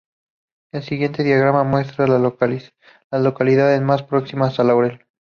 [0.71, 2.33] El siguiente diagrama muestra a las
[3.21, 5.05] localidades más próximas a Laurel.